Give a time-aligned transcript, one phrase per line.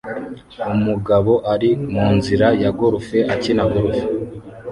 [0.75, 3.97] Umugabo ari munzira ya golf akina golf